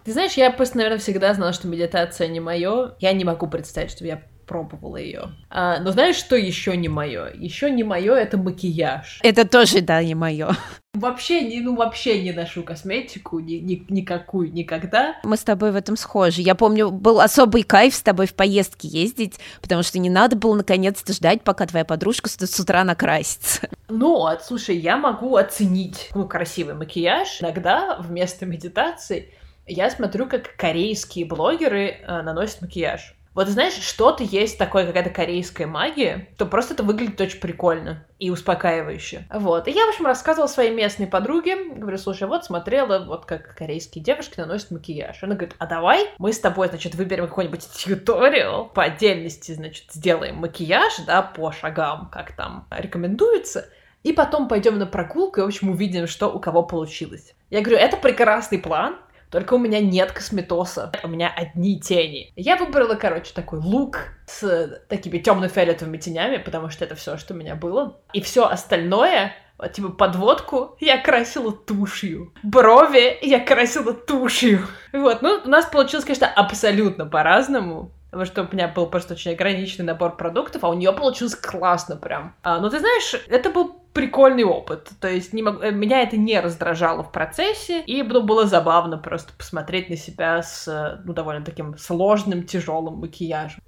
[0.03, 2.95] Ты знаешь, я просто, наверное, всегда знала, что медитация не мое.
[2.99, 5.31] Я не могу представить, что я пробовала ее.
[5.49, 7.31] А, но знаешь, что еще не мое?
[7.33, 9.19] Еще не мое это макияж.
[9.23, 10.55] Это тоже, да, не мое.
[10.93, 15.17] Вообще не, ну вообще не ношу косметику, ни, ни, никакую, никогда.
[15.23, 16.41] Мы с тобой в этом схожи.
[16.41, 20.55] Я помню, был особый кайф с тобой в поездке ездить, потому что не надо было
[20.55, 23.67] наконец-то ждать, пока твоя подружка с, с утра накрасится.
[23.89, 27.41] Ну, а, слушай, я могу оценить ну, красивый макияж.
[27.41, 29.33] Иногда вместо медитации
[29.67, 33.14] я смотрю, как корейские блогеры э, наносят макияж.
[33.35, 38.29] Вот знаешь, что-то есть такое, какая-то корейская магия, то просто это выглядит очень прикольно и
[38.29, 39.27] успокаивающе.
[39.29, 39.67] Вот.
[39.67, 44.01] И я, в общем, рассказывала своей местной подруге, говорю, слушай, вот смотрела, вот как корейские
[44.01, 45.21] девушки наносят макияж.
[45.21, 50.37] Она говорит, а давай мы с тобой, значит, выберем какой-нибудь тьюториал, по отдельности, значит, сделаем
[50.37, 53.67] макияж, да, по шагам, как там рекомендуется,
[54.03, 57.35] и потом пойдем на прогулку и, в общем, увидим, что у кого получилось.
[57.49, 58.97] Я говорю, это прекрасный план,
[59.35, 62.31] только у меня нет косметоса, у меня одни тени.
[62.37, 67.37] Я выбрала, короче, такой лук с такими темно-фиолетовыми тенями, потому что это все, что у
[67.37, 67.99] меня было.
[68.13, 72.33] И все остальное вот, типа подводку я красила тушью.
[72.43, 74.67] Брови я красила тушью.
[74.93, 77.91] Вот, ну, у нас получилось, конечно, абсолютно по-разному.
[78.11, 81.97] Потому что у меня был просто очень ограниченный набор продуктов, а у нее получилось классно
[81.97, 82.33] прям.
[82.41, 84.91] А, ну, ты знаешь, это был прикольный опыт.
[84.99, 85.63] То есть не мог...
[85.63, 90.43] Э, меня это не раздражало в процессе, и ну, было забавно просто посмотреть на себя
[90.43, 93.61] с э, ну, довольно таким сложным, тяжелым макияжем.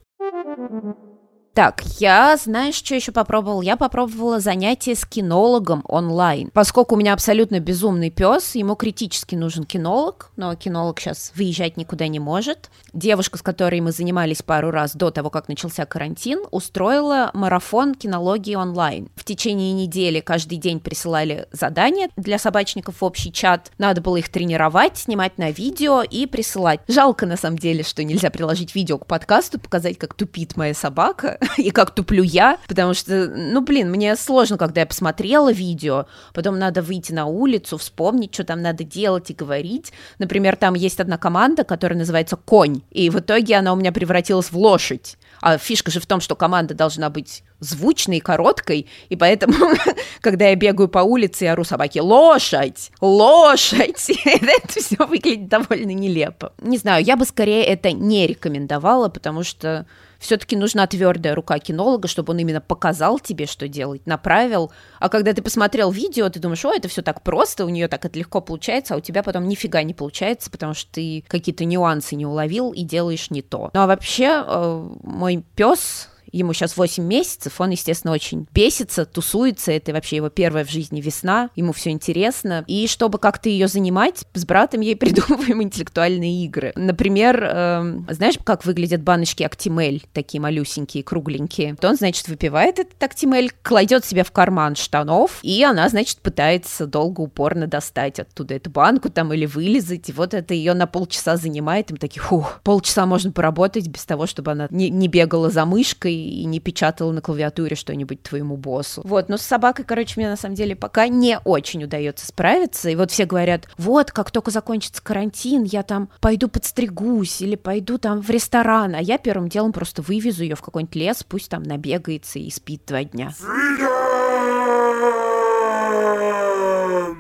[1.57, 3.63] Так, я, знаешь, что еще попробовала?
[3.63, 6.51] Я попробовала занятие с кинологом онлайн.
[6.53, 12.07] Поскольку у меня абсолютно безумный пес, ему критически нужен кинолог, но кинолог сейчас выезжать никуда
[12.09, 12.69] не может.
[12.93, 18.53] Девушка, с которой мы занимались пару раз до того, как начался карантин, устроила марафон кинологии
[18.53, 19.09] онлайн.
[19.15, 23.71] В течение недели каждый день присылали задания для собачников в общий чат.
[23.79, 26.81] Надо было их тренировать, снимать на видео и присылать.
[26.87, 31.39] Жалко, на самом деле, что нельзя приложить видео к подкасту, показать, как тупит моя собака.
[31.57, 36.59] и как туплю я, потому что, ну, блин, мне сложно, когда я посмотрела видео, потом
[36.59, 39.91] надо выйти на улицу, вспомнить, что там надо делать и говорить.
[40.19, 44.51] Например, там есть одна команда, которая называется «Конь», и в итоге она у меня превратилась
[44.51, 45.17] в лошадь.
[45.41, 49.53] А фишка же в том, что команда должна быть звучной и короткой, и поэтому,
[50.21, 52.91] когда я бегаю по улице и ору собаке «Лошадь!
[53.01, 56.53] Лошадь!», это все выглядит довольно нелепо.
[56.61, 59.85] Не знаю, я бы скорее это не рекомендовала, потому что
[60.19, 64.71] все-таки нужна твердая рука кинолога, чтобы он именно показал тебе, что делать, направил.
[64.99, 68.05] А когда ты посмотрел видео, ты думаешь, о, это все так просто, у нее так
[68.05, 72.15] это легко получается, а у тебя потом нифига не получается, потому что ты какие-то нюансы
[72.15, 73.69] не уловил и делаешь не то.
[73.73, 79.71] Ну а вообще, э, мой пес Ему сейчас 8 месяцев, он, естественно, очень бесится, тусуется,
[79.71, 82.63] это вообще его первая в жизни весна, ему все интересно.
[82.67, 86.73] И чтобы как-то ее занимать, с братом ей придумываем интеллектуальные игры.
[86.75, 91.75] Например, э, знаешь, как выглядят баночки Актимель, такие малюсенькие, кругленькие?
[91.75, 96.87] То он, значит, выпивает этот Актимель, кладет себе в карман штанов, и она, значит, пытается
[96.87, 101.37] долго, упорно достать оттуда эту банку там или вылезать, и вот это ее на полчаса
[101.37, 105.65] занимает, им такие, фух, полчаса можно поработать без того, чтобы она не, не бегала за
[105.65, 109.01] мышкой, и не печатала на клавиатуре что-нибудь твоему боссу.
[109.05, 112.89] Вот, но с собакой, короче, мне на самом деле пока не очень удается справиться.
[112.89, 117.97] И вот все говорят, вот, как только закончится карантин, я там пойду подстригусь или пойду
[117.97, 121.63] там в ресторан, а я первым делом просто вывезу ее в какой-нибудь лес, пусть там
[121.63, 123.33] набегается и спит два дня.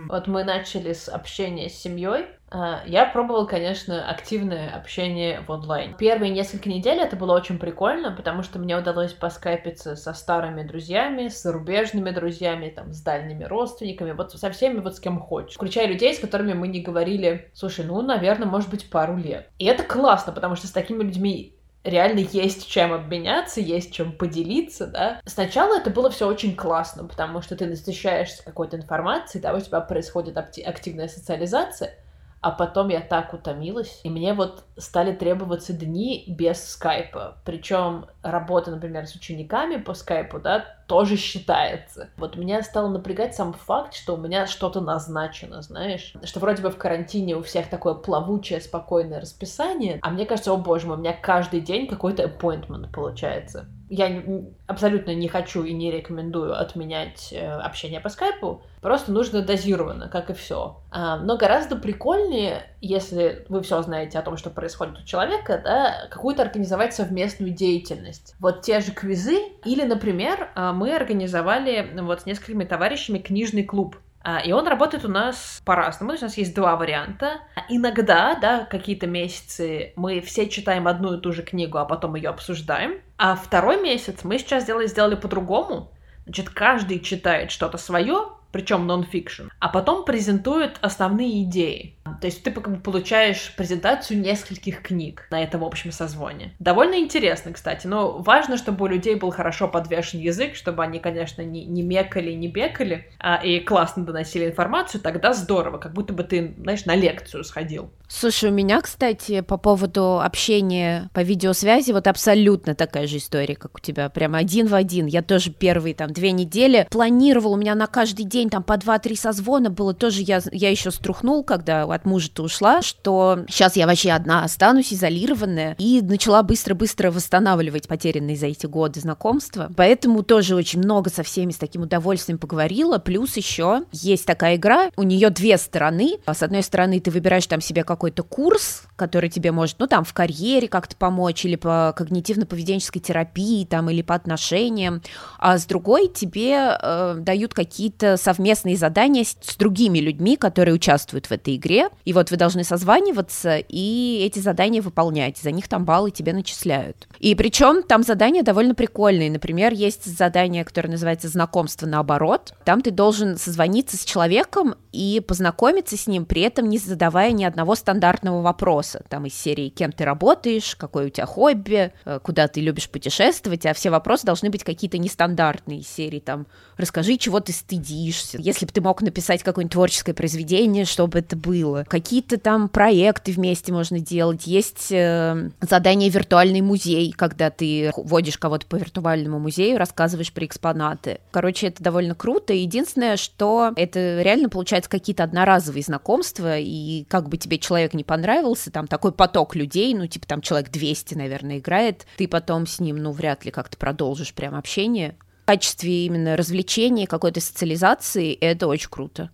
[0.09, 5.95] Вот мы начали с общения с семьей, я пробовала, конечно, активное общение в онлайн.
[5.95, 11.27] Первые несколько недель это было очень прикольно, потому что мне удалось поскайпиться со старыми друзьями,
[11.27, 15.55] с зарубежными друзьями, там, с дальними родственниками, вот со всеми вот с кем хочешь.
[15.55, 19.49] Включая людей, с которыми мы не говорили, слушай, ну, наверное, может быть, пару лет.
[19.59, 24.87] И это классно, потому что с такими людьми реально есть чем обменяться, есть чем поделиться,
[24.87, 25.21] да.
[25.25, 29.79] Сначала это было все очень классно, потому что ты насыщаешься какой-то информацией, да, у тебя
[29.81, 31.95] происходит активная социализация,
[32.41, 37.37] а потом я так утомилась, и мне вот стали требоваться дни без скайпа.
[37.43, 42.09] Причем работа, например, с учениками по скайпу, да, тоже считается.
[42.17, 46.69] Вот меня стало напрягать сам факт, что у меня что-то назначено, знаешь, что вроде бы
[46.69, 50.99] в карантине у всех такое плавучее, спокойное расписание, а мне кажется, о боже мой, у
[50.99, 54.23] меня каждый день какой-то appointment получается я
[54.65, 60.29] абсолютно не хочу и не рекомендую отменять э, общение по скайпу, просто нужно дозированно, как
[60.29, 60.81] и все.
[60.91, 66.07] А, но гораздо прикольнее, если вы все знаете о том, что происходит у человека, да,
[66.09, 68.35] какую-то организовать совместную деятельность.
[68.39, 73.97] Вот те же квизы, или, например, а, мы организовали вот с несколькими товарищами книжный клуб.
[74.29, 76.11] А, и он работает у нас по-разному.
[76.11, 77.39] У нас есть два варианта.
[77.69, 82.27] Иногда, да, какие-то месяцы мы все читаем одну и ту же книгу, а потом ее
[82.27, 82.99] обсуждаем.
[83.17, 85.93] А второй месяц мы сейчас сделали, сделали по-другому.
[86.25, 91.97] Значит, каждый читает что-то свое, причем нон-фикшн, а потом презентует основные идеи.
[92.21, 96.53] То есть ты как бы получаешь презентацию нескольких книг на этом общем созвоне.
[96.59, 101.41] Довольно интересно, кстати, но важно, чтобы у людей был хорошо подвешен язык, чтобы они, конечно,
[101.41, 106.23] не, не мекали, не бекали, а, и классно доносили информацию, тогда здорово, как будто бы
[106.23, 107.91] ты, знаешь, на лекцию сходил.
[108.07, 113.75] Слушай, у меня, кстати, по поводу общения по видеосвязи вот абсолютно такая же история, как
[113.75, 115.07] у тебя, прямо один в один.
[115.07, 119.15] Я тоже первые там две недели планировал, у меня на каждый день там по два-три
[119.15, 124.11] созвона было, тоже я, я еще струхнул, когда от мужа-то ушла, что сейчас я вообще
[124.11, 129.71] одна останусь, изолированная, и начала быстро-быстро восстанавливать потерянные за эти годы знакомства.
[129.75, 132.97] Поэтому тоже очень много со всеми с таким удовольствием поговорила.
[132.97, 136.17] Плюс еще есть такая игра, у нее две стороны.
[136.25, 140.13] С одной стороны, ты выбираешь там себе какой-то курс, который тебе может, ну, там, в
[140.13, 145.01] карьере как-то помочь, или по когнитивно-поведенческой терапии, там, или по отношениям,
[145.39, 151.31] а с другой тебе э, дают какие-то совместные задания с, другими людьми, которые участвуют в
[151.31, 155.37] этой игре, и вот вы должны созваниваться и эти задания выполнять.
[155.37, 157.07] За них там баллы тебе начисляют.
[157.19, 159.31] И причем там задания довольно прикольные.
[159.31, 162.53] Например, есть задание, которое называется «Знакомство наоборот».
[162.65, 167.43] Там ты должен созвониться с человеком и познакомиться с ним, при этом не задавая ни
[167.43, 169.03] одного стандартного вопроса.
[169.09, 173.67] Там из серии «Кем ты работаешь?», «Какое у тебя хобби?», э, «Куда ты любишь путешествовать?»,
[173.67, 178.65] а все вопросы должны быть какие-то нестандартные из серии там «Расскажи, чего ты стыдишься?», «Если
[178.65, 183.71] бы ты мог написать какое-нибудь творческое произведение, что бы это было?», какие-то там проекты вместе
[183.71, 190.33] можно делать, есть э, задание «Виртуальный музей», когда ты водишь кого-то по виртуальному музею, рассказываешь
[190.33, 191.19] про экспонаты.
[191.29, 192.53] Короче, это довольно круто.
[192.53, 198.71] Единственное, что это реально получается какие-то одноразовые знакомства, и как бы тебе человек не понравился,
[198.71, 202.97] там такой поток людей, ну, типа там человек 200, наверное, играет, ты потом с ним,
[202.97, 205.15] ну, вряд ли как-то продолжишь прям общение.
[205.43, 209.31] В качестве именно развлечения, какой-то социализации это очень круто.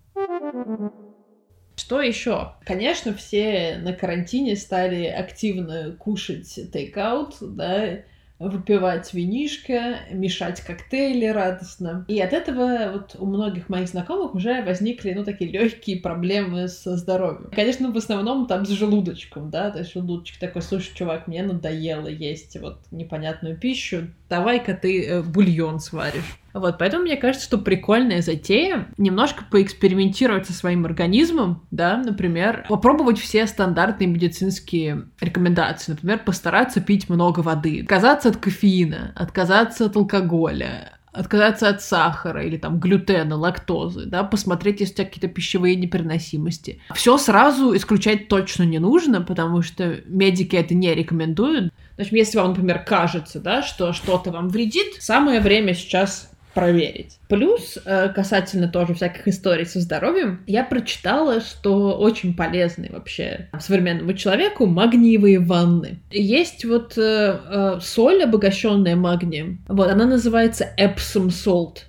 [1.75, 2.53] Что еще?
[2.65, 8.03] Конечно, все на карантине стали активно кушать тейкаут, да,
[8.49, 12.06] выпивать винишко, мешать коктейли радостно.
[12.08, 16.97] И от этого вот у многих моих знакомых уже возникли, ну, такие легкие проблемы со
[16.97, 17.49] здоровьем.
[17.56, 22.08] Конечно, в основном там с желудочком, да, то есть желудочек такой, слушай, чувак, мне надоело
[22.08, 26.39] есть вот непонятную пищу, давай-ка ты э, бульон сваришь.
[26.53, 33.19] Вот, поэтому мне кажется, что прикольная затея немножко поэкспериментировать со своим организмом, да, например, попробовать
[33.19, 40.93] все стандартные медицинские рекомендации, например, постараться пить много воды, отказаться от кофеина, отказаться от алкоголя,
[41.13, 46.81] отказаться от сахара или там глютена, лактозы, да, посмотреть, есть у тебя какие-то пищевые непереносимости.
[46.93, 51.71] Все сразу исключать точно не нужно, потому что медики это не рекомендуют.
[51.95, 57.19] Значит, если вам, например, кажется, да, что что-то вам вредит, самое время сейчас проверить.
[57.27, 64.13] Плюс, э, касательно тоже всяких историй со здоровьем, я прочитала, что очень полезны вообще современному
[64.13, 65.99] человеку магниевые ванны.
[66.11, 69.63] Есть вот э, э, соль, обогащенная магнием.
[69.67, 71.79] Вот, она называется Epsom Salt.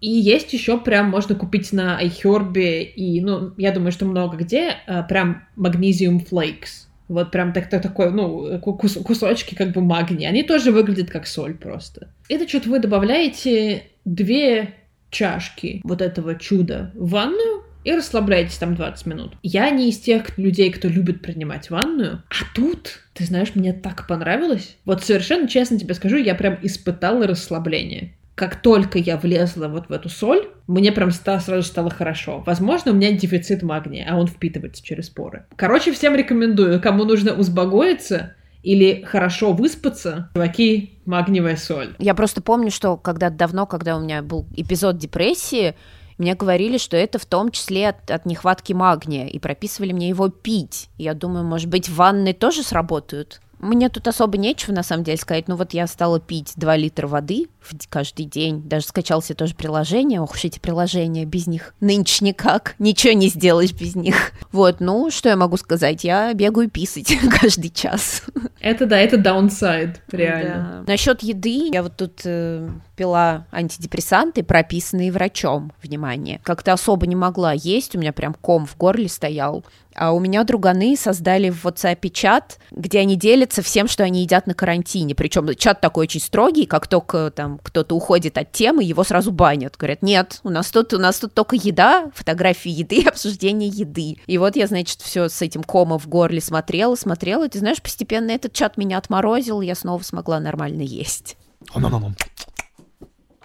[0.00, 4.76] И есть еще прям можно купить на iHerb и, ну, я думаю, что много где,
[5.08, 6.88] прям Magnesium Flakes.
[7.08, 10.28] Вот прям так, так, такой, ну, кус, кусочки как бы магния.
[10.28, 12.08] Они тоже выглядят как соль просто.
[12.28, 14.74] Это что-то вы добавляете две
[15.10, 19.34] чашки вот этого чуда в ванную и расслабляйтесь там 20 минут.
[19.42, 24.06] Я не из тех людей, кто любит принимать ванную, а тут, ты знаешь, мне так
[24.06, 24.76] понравилось.
[24.84, 28.14] Вот совершенно честно тебе скажу, я прям испытала расслабление.
[28.34, 32.42] Как только я влезла вот в эту соль, мне прям сразу стало хорошо.
[32.44, 35.44] Возможно, у меня дефицит магния, а он впитывается через поры.
[35.54, 38.34] Короче, всем рекомендую, кому нужно успокоиться,
[38.64, 41.94] или хорошо выспаться, чуваки, магниевая соль.
[41.98, 45.74] Я просто помню, что когда давно, когда у меня был эпизод депрессии,
[46.16, 50.28] Мне говорили, что это в том числе от, от нехватки магния, и прописывали мне его
[50.28, 50.88] пить.
[50.96, 53.40] Я думаю, может быть, ванны тоже сработают?
[53.58, 55.48] Мне тут особо нечего, на самом деле, сказать.
[55.48, 57.46] Ну вот я стала пить 2 литра воды
[57.88, 58.62] каждый день.
[58.62, 60.20] Даже скачал себе тоже приложение.
[60.20, 62.74] Ох уж эти приложения, без них нынче никак.
[62.78, 64.32] Ничего не сделаешь без них.
[64.52, 66.04] Вот, ну, что я могу сказать?
[66.04, 68.22] Я бегаю писать каждый час.
[68.60, 70.84] Это да, это даунсайд, реально.
[70.86, 70.92] Да.
[70.92, 76.40] Насчет еды, я вот тут э, пила антидепрессанты, прописанные врачом, внимание.
[76.44, 79.64] Как-то особо не могла есть, у меня прям ком в горле стоял.
[79.94, 84.46] А у меня друганы создали в WhatsApp чат, где они делятся всем, что они едят
[84.46, 85.14] на карантине.
[85.14, 89.76] Причем чат такой очень строгий, как только там кто-то уходит от темы, его сразу банят.
[89.76, 94.16] Говорят, нет, у нас тут, у нас тут только еда, фотографии еды обсуждение еды.
[94.26, 97.48] И вот я, значит, все с этим комом в горле смотрела, смотрела.
[97.48, 101.36] Ты знаешь, постепенно этот чат меня отморозил, я снова смогла нормально есть.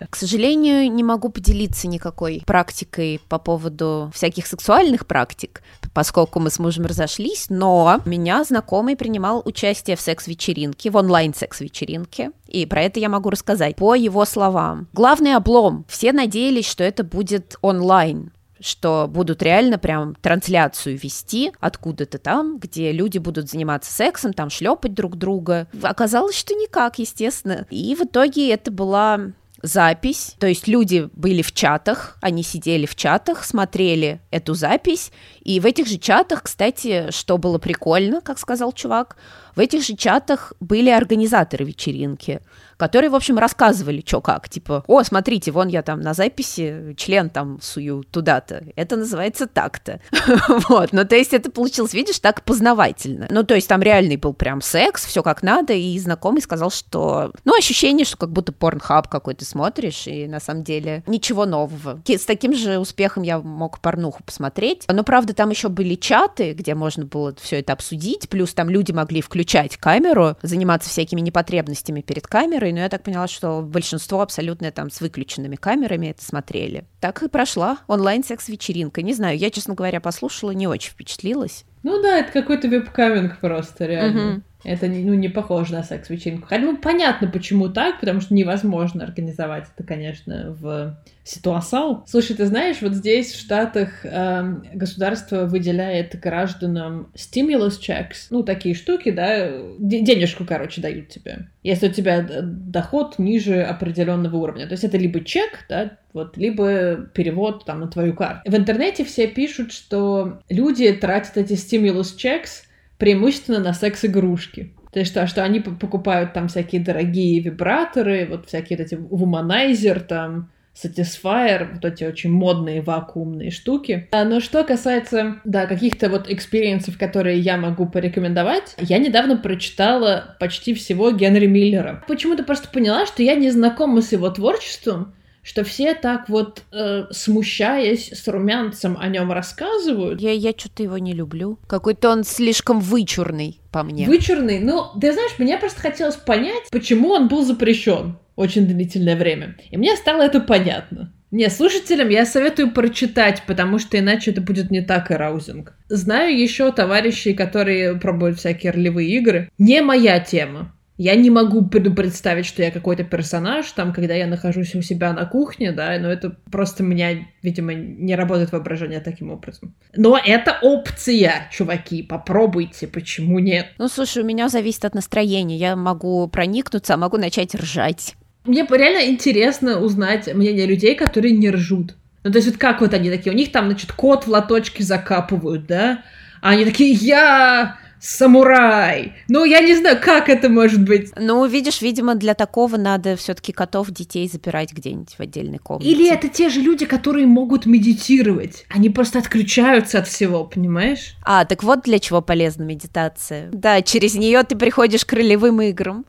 [0.10, 5.62] К сожалению, не могу поделиться никакой практикой по поводу всяких сексуальных практик,
[5.94, 12.66] поскольку мы с мужем разошлись, но меня знакомый принимал участие в секс-вечеринке, в онлайн-секс-вечеринке, и
[12.66, 14.88] про это я могу рассказать по его словам.
[14.94, 15.86] Главный облом.
[15.88, 22.92] Все надеялись, что это будет онлайн, что будут реально прям трансляцию вести откуда-то там, где
[22.92, 25.68] люди будут заниматься сексом, там шлепать друг друга.
[25.82, 27.66] Оказалось, что никак, естественно.
[27.70, 32.96] И в итоге это была запись, то есть люди были в чатах, они сидели в
[32.96, 38.72] чатах, смотрели эту запись, и в этих же чатах, кстати, что было прикольно, как сказал
[38.72, 39.18] чувак,
[39.56, 42.42] в этих же чатах были организаторы вечеринки,
[42.80, 47.30] которые, в общем, рассказывали, что как, типа, о, смотрите, вон я там на записи член
[47.30, 50.00] там сую туда-то, это называется так-то.
[50.70, 53.28] вот, ну, то есть это получилось, видишь, так познавательно.
[53.30, 57.34] Ну, то есть там реальный был прям секс, все как надо, и знакомый сказал, что,
[57.44, 62.02] ну, ощущение, что как будто порнхаб какой-то смотришь, и на самом деле ничего нового.
[62.08, 66.76] С таким же успехом я мог порнуху посмотреть, но, правда, там еще были чаты, где
[66.76, 72.26] можно было все это обсудить, плюс там люди могли включать камеру, заниматься всякими непотребностями перед
[72.26, 76.86] камерой, камерой, но я так поняла, что большинство абсолютно там с выключенными камерами это смотрели.
[77.00, 79.02] Так и прошла онлайн-секс-вечеринка.
[79.02, 81.66] Не знаю, я, честно говоря, послушала, не очень впечатлилась.
[81.84, 84.32] Ну да, это какой-то веб-каминг просто, реально.
[84.32, 84.42] Угу.
[84.64, 86.48] Это ну, не похоже на секс-вечеринку.
[86.48, 92.04] Хотя, ну, понятно, почему так, потому что невозможно организовать это, конечно, в ситуацию.
[92.08, 98.76] Слушай, ты знаешь, вот здесь, в Штатах, э, государство выделяет гражданам stimulus checks, ну, такие
[98.76, 104.66] штуки, да, денежку, короче, дают тебе, если у тебя доход ниже определенного уровня.
[104.66, 108.50] То есть это либо чек, да, вот, либо перевод там на твою карту.
[108.50, 112.64] В интернете все пишут, что люди тратят эти stimulus checks
[113.00, 114.74] преимущественно на секс-игрушки.
[114.92, 120.02] То есть что, что они покупают там всякие дорогие вибраторы, вот всякие вот эти Womanizer,
[120.02, 124.08] там, Satisfyer, вот эти очень модные вакуумные штуки.
[124.12, 129.36] А, но что касается, да, каких-то вот experience ов, которые я могу порекомендовать, я недавно
[129.38, 132.04] прочитала почти всего Генри Миллера.
[132.08, 137.06] Почему-то просто поняла, что я не знакома с его творчеством, что все так вот, э,
[137.12, 140.22] смущаясь с румянцем о нем рассказывают.
[140.22, 141.60] Я, я что-то его не люблю.
[141.68, 144.06] Какой-то он слишком вычурный по мне.
[144.06, 144.60] Вычурный?
[144.60, 149.58] Ну, ты знаешь, мне просто хотелось понять, почему он был запрещен очень длительное время.
[149.70, 151.14] И мне стало это понятно.
[151.30, 155.76] Не, слушателям я советую прочитать, потому что иначе это будет не так эраузинг.
[155.90, 159.52] Знаю еще товарищей, которые пробуют всякие ролевые игры.
[159.58, 160.74] Не моя тема.
[161.00, 165.26] Я не могу представить, что я какой-то персонаж, там, когда я нахожусь у себя на
[165.26, 169.74] кухне, да, но это просто у меня, видимо, не работает воображение таким образом.
[169.96, 173.68] Но это опция, чуваки, попробуйте, почему нет?
[173.78, 178.16] Ну, слушай, у меня зависит от настроения, я могу проникнуться, а могу начать ржать.
[178.44, 181.96] Мне реально интересно узнать мнение людей, которые не ржут.
[182.26, 184.84] Ну, то есть вот как вот они такие, у них там, значит, кот в лоточке
[184.84, 186.04] закапывают, да,
[186.42, 189.14] а они такие, я самурай.
[189.28, 191.12] Ну, я не знаю, как это может быть.
[191.18, 195.90] Ну, видишь, видимо, для такого надо все-таки котов, детей запирать где-нибудь в отдельной комнате.
[195.90, 198.66] Или это те же люди, которые могут медитировать.
[198.70, 201.16] Они просто отключаются от всего, понимаешь?
[201.24, 203.50] А, так вот для чего полезна медитация.
[203.52, 206.06] Да, через нее ты приходишь к ролевым играм.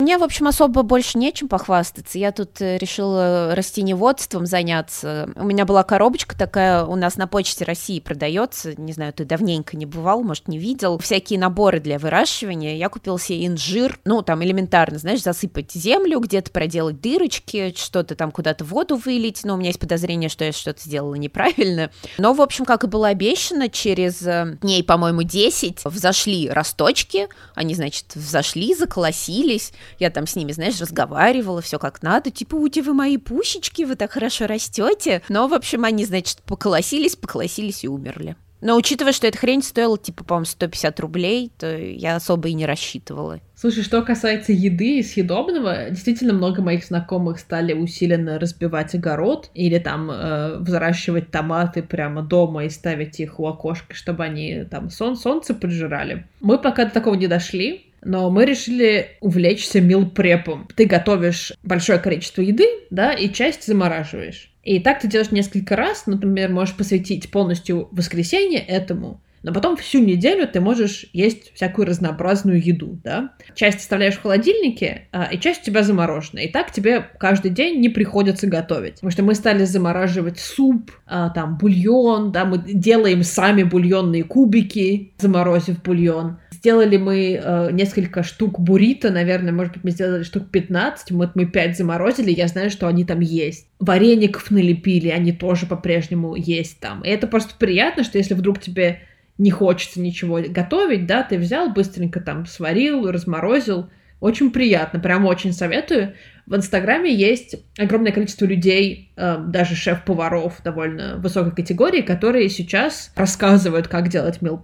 [0.00, 2.18] Мне, в общем, особо больше нечем похвастаться.
[2.18, 5.30] Я тут э, решила растеневодством заняться.
[5.36, 8.74] У меня была коробочка такая, у нас на почте России продается.
[8.76, 10.98] Не знаю, ты давненько не бывал, может, не видел.
[10.98, 12.74] Всякие наборы для выращивания.
[12.74, 14.00] Я купил себе инжир.
[14.04, 19.44] Ну, там элементарно, знаешь, засыпать землю, где-то проделать дырочки, что-то там куда-то воду вылить.
[19.44, 21.92] Но у меня есть подозрение, что я что-то сделала неправильно.
[22.18, 27.28] Но, в общем, как и было обещано, через э, дней, по-моему, 10 взошли росточки.
[27.54, 32.80] Они, значит, взошли, заколосились Я там с ними, знаешь, разговаривала, все как надо, типа, ути,
[32.80, 35.22] вы мои пушечки, вы так хорошо растете.
[35.28, 38.36] Но, в общем, они, значит, поколосились, поколосились и умерли.
[38.64, 42.64] Но учитывая, что эта хрень стоила, типа, по-моему, 150 рублей, то я особо и не
[42.64, 43.40] рассчитывала.
[43.54, 49.78] Слушай, что касается еды и съедобного, действительно много моих знакомых стали усиленно разбивать огород или
[49.78, 55.16] там э, взращивать томаты прямо дома и ставить их у окошка, чтобы они там сон
[55.16, 56.26] солнце поджирали.
[56.40, 60.68] Мы пока до такого не дошли, но мы решили увлечься милпрепом.
[60.74, 64.50] Ты готовишь большое количество еды, да, и часть замораживаешь.
[64.62, 70.02] И так ты делаешь несколько раз, например, можешь посвятить полностью воскресенье этому, но потом всю
[70.02, 73.32] неделю ты можешь есть всякую разнообразную еду, да.
[73.54, 76.40] Часть оставляешь в холодильнике, а, и часть у тебя заморожена.
[76.40, 78.94] И так тебе каждый день не приходится готовить.
[78.94, 85.12] Потому что мы стали замораживать суп, а, там, бульон, да, мы делаем сами бульонные кубики,
[85.18, 86.38] заморозив бульон.
[86.50, 91.44] Сделали мы э, несколько штук буррито, наверное, может быть, мы сделали штук 15, вот мы
[91.44, 93.66] 5 заморозили, я знаю, что они там есть.
[93.80, 97.02] Вареников налепили, они тоже по-прежнему есть там.
[97.02, 99.00] И это просто приятно, что если вдруг тебе
[99.38, 103.90] не хочется ничего готовить, да, ты взял, быстренько там сварил, разморозил.
[104.20, 106.14] Очень приятно, прям очень советую.
[106.46, 113.88] В Инстаграме есть огромное количество людей, э, даже шеф-поваров довольно высокой категории, которые сейчас рассказывают,
[113.88, 114.60] как делать meal.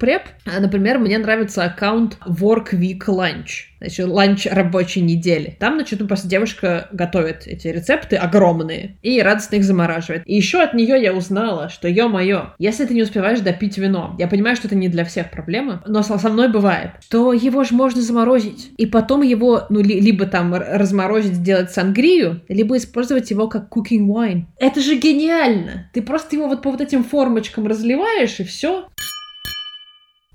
[0.46, 5.56] А, например, мне нравится аккаунт Work Week Lunch значит, ланч рабочей недели.
[5.58, 10.22] Там, значит, ну, просто девушка готовит эти рецепты огромные и радостно их замораживает.
[10.26, 14.28] И еще от нее я узнала, что, ё-моё, если ты не успеваешь допить вино, я
[14.28, 18.02] понимаю, что это не для всех проблема, но со мной бывает, то его же можно
[18.02, 23.68] заморозить, и потом его, ну, ли, либо там разморозить, сделать сангрию, либо использовать его как
[23.74, 24.42] cooking wine.
[24.58, 25.90] Это же гениально!
[25.92, 28.86] Ты просто его вот по вот этим формочкам разливаешь, и все.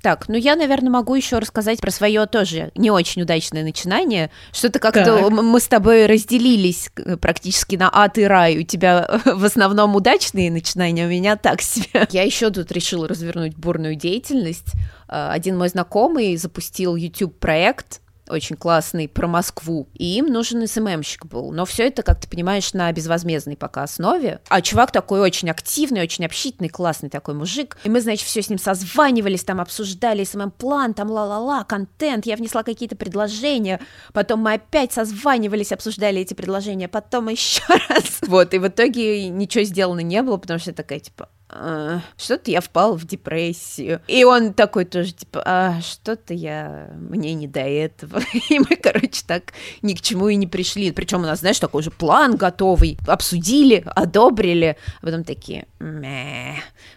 [0.06, 4.30] Так, ну я, наверное, могу еще рассказать про свое тоже не очень удачное начинание.
[4.54, 8.60] Что-то как-то мы с тобой разделились э, практически на ад и рай.
[8.60, 12.08] У тебя в основном удачные начинания, у меня так себе.
[12.12, 14.74] Я еще тут решила развернуть бурную деятельность.
[15.10, 21.26] Э, один мой знакомый запустил YouTube проект очень классный про Москву, и им нужен СММщик
[21.26, 21.52] был.
[21.52, 24.40] Но все это, как ты понимаешь, на безвозмездной пока основе.
[24.50, 27.78] А чувак такой очень активный, очень общительный, классный такой мужик.
[27.84, 32.64] И мы, значит, все с ним созванивались, там обсуждали СММ-план, там ла-ла-ла, контент, я внесла
[32.64, 33.80] какие-то предложения,
[34.14, 38.20] потом мы опять созванивались, обсуждали эти предложения, потом еще раз.
[38.28, 42.50] Вот, и в итоге ничего сделано не было, потому что я такая, типа, а, что-то
[42.52, 44.02] я впал в депрессию.
[44.08, 48.20] И он такой тоже, типа, а, что-то я, мне не до этого.
[48.50, 50.91] И мы, короче, так ни к чему и не пришли.
[50.91, 52.98] Причем у нас, знаешь, такой же план готовый.
[53.08, 54.78] Обсудили, одобрили.
[55.02, 56.56] А потом такие, Мэ.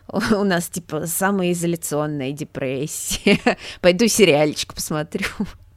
[0.09, 3.38] у нас, типа, самоизоляционная депрессия.
[3.80, 5.26] Пойду сериальчик посмотрю.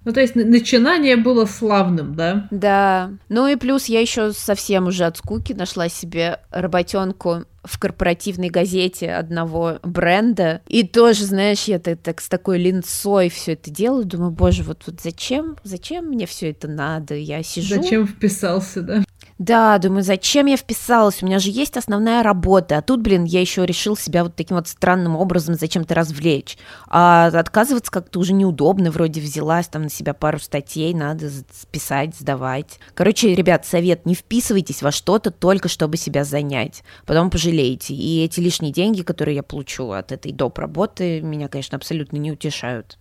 [0.03, 2.47] Ну, то есть начинание было славным, да?
[2.49, 3.11] Да.
[3.29, 9.13] Ну и плюс я еще совсем уже от скуки нашла себе работенку в корпоративной газете
[9.13, 10.61] одного бренда.
[10.67, 14.05] И тоже, знаешь, я так, так с такой линцой все это делаю.
[14.05, 15.57] Думаю, боже, вот, вот зачем?
[15.63, 17.13] Зачем мне все это надо?
[17.13, 17.75] Я сижу.
[17.75, 19.03] Зачем вписался, да?
[19.41, 21.23] Да, думаю, зачем я вписалась?
[21.23, 22.77] У меня же есть основная работа.
[22.77, 26.59] А тут, блин, я еще решил себя вот таким вот странным образом зачем-то развлечь.
[26.87, 28.91] А отказываться как-то уже неудобно.
[28.91, 31.31] Вроде взялась там на себя пару статей, надо
[31.71, 32.79] писать, сдавать.
[32.93, 36.83] Короче, ребят, совет, не вписывайтесь во что-то только чтобы себя занять.
[37.07, 37.95] Потом пожалеете.
[37.95, 40.59] И эти лишние деньги, которые я получу от этой доп.
[40.59, 42.99] работы, меня, конечно, абсолютно не утешают.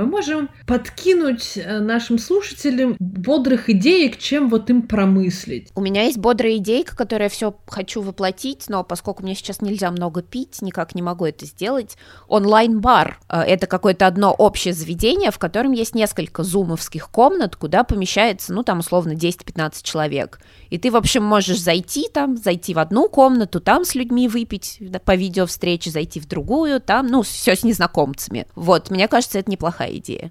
[0.00, 5.68] Мы можем подкинуть э, нашим слушателям бодрых идеек, чем вот им промыслить.
[5.74, 9.90] У меня есть бодрая идейка, которую я все хочу воплотить, но поскольку мне сейчас нельзя
[9.90, 11.96] много пить, никак не могу это сделать.
[12.28, 18.52] Онлайн-бар э,— это какое-то одно общее заведение, в котором есть несколько зумовских комнат, куда помещается,
[18.52, 20.40] ну, там, условно, 10-15 человек.
[20.70, 24.80] И ты, в общем, можешь зайти там, зайти в одну комнату, там с людьми выпить
[25.04, 28.46] по видеовстрече, зайти в другую, там, ну, все с незнакомцами.
[28.54, 30.30] Вот, мне кажется, это неплохая идея.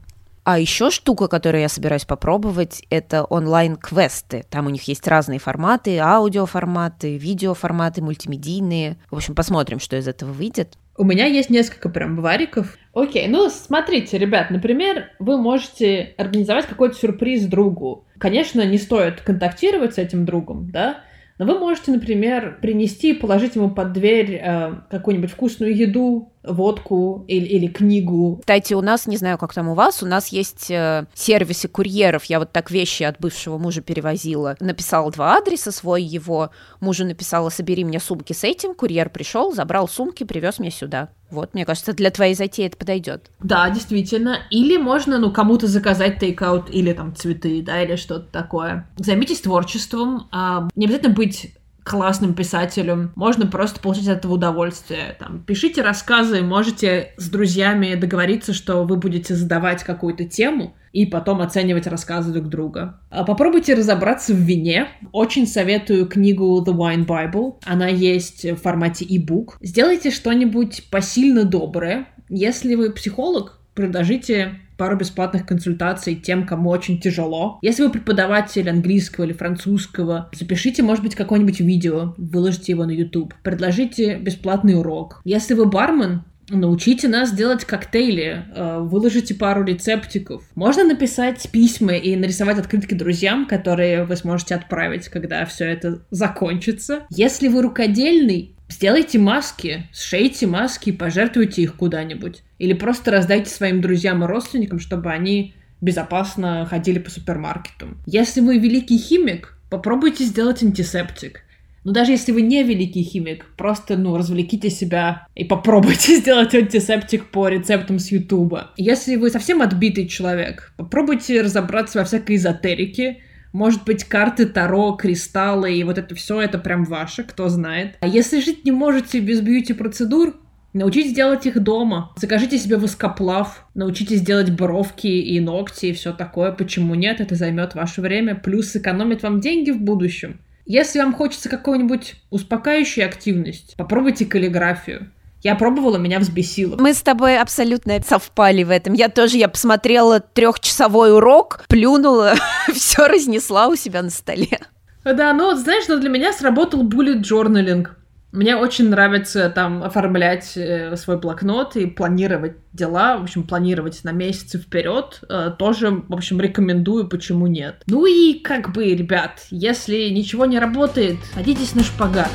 [0.52, 4.46] А еще штука, которую я собираюсь попробовать, это онлайн-квесты.
[4.50, 8.98] Там у них есть разные форматы, аудиоформаты, видеоформаты, мультимедийные.
[9.12, 10.74] В общем, посмотрим, что из этого выйдет.
[10.98, 12.80] У меня есть несколько прям вариков.
[12.96, 18.08] Окей, ну смотрите, ребят, например, вы можете организовать какой-то сюрприз другу.
[18.18, 21.04] Конечно, не стоит контактировать с этим другом, да,
[21.40, 27.26] но вы можете, например, принести и положить ему под дверь э, какую-нибудь вкусную еду, водку
[27.28, 28.38] или, или книгу.
[28.40, 32.26] Кстати, у нас, не знаю, как там у вас, у нас есть э, сервисы курьеров.
[32.26, 34.56] Я вот так вещи от бывшего мужа перевозила.
[34.60, 38.74] Написала два адреса, свой его мужу написала, собери мне сумки с этим.
[38.74, 41.10] Курьер пришел, забрал сумки, привез меня сюда.
[41.30, 43.30] Вот, мне кажется, для твоей затеи это подойдет.
[43.40, 44.40] Да, действительно.
[44.50, 48.90] Или можно, ну, кому-то заказать тейкаут или там цветы, да, или что-то такое.
[48.98, 50.28] Займитесь творчеством.
[50.32, 51.54] А, не обязательно быть
[51.90, 55.16] классным писателем, можно просто получить от этого удовольствие.
[55.20, 61.42] Там, пишите рассказы, можете с друзьями договориться, что вы будете задавать какую-то тему, и потом
[61.42, 63.00] оценивать рассказы друг друга.
[63.10, 64.88] А попробуйте разобраться в вине.
[65.12, 67.56] Очень советую книгу The Wine Bible.
[67.66, 69.54] Она есть в формате e-book.
[69.62, 72.08] Сделайте что-нибудь посильно доброе.
[72.30, 77.60] Если вы психолог, предложите пару бесплатных консультаций тем, кому очень тяжело.
[77.62, 83.34] Если вы преподаватель английского или французского, запишите, может быть, какое-нибудь видео, выложите его на YouTube.
[83.44, 85.22] Предложите бесплатный урок.
[85.26, 90.44] Если вы бармен, Научите нас делать коктейли, э, выложите пару рецептиков.
[90.56, 97.06] Можно написать письма и нарисовать открытки друзьям, которые вы сможете отправить, когда все это закончится.
[97.10, 102.44] Если вы рукодельный, Сделайте маски, сшейте маски и пожертвуйте их куда-нибудь.
[102.60, 107.98] Или просто раздайте своим друзьям и родственникам, чтобы они безопасно ходили по супермаркету.
[108.06, 111.42] Если вы великий химик, попробуйте сделать антисептик.
[111.90, 117.32] Но даже если вы не великий химик, просто, ну, развлеките себя и попробуйте сделать антисептик
[117.32, 118.70] по рецептам с Ютуба.
[118.78, 123.24] Если вы совсем отбитый человек, попробуйте разобраться во всякой эзотерике,
[123.54, 127.98] может быть, карты Таро, кристаллы и вот это все, это прям ваше, кто знает.
[128.02, 130.36] А если жить не можете без бьюти-процедур,
[130.72, 132.14] Научитесь делать их дома.
[132.18, 133.66] Закажите себе воскоплав.
[133.74, 136.52] Научитесь делать бровки и ногти и все такое.
[136.52, 137.22] Почему нет?
[137.22, 138.36] Это займет ваше время.
[138.36, 140.40] Плюс сэкономит вам деньги в будущем.
[140.70, 145.10] Если вам хочется какой-нибудь успокаивающей активность, попробуйте каллиграфию.
[145.42, 146.76] Я пробовала, меня взбесило.
[146.78, 148.94] Мы с тобой абсолютно совпали в этом.
[148.94, 152.36] Я тоже, я посмотрела трехчасовой урок, плюнула,
[152.72, 154.60] все разнесла у себя на столе.
[155.04, 157.88] Да, ну вот знаешь, но для меня сработал bullet journaling.
[158.32, 164.12] Мне очень нравится там оформлять э, свой блокнот и планировать дела, в общем, планировать на
[164.12, 165.22] месяцы вперед.
[165.28, 167.82] Э, тоже, в общем, рекомендую, почему нет.
[167.88, 172.30] Ну и как бы, ребят, если ничего не работает, садитесь на шпагат.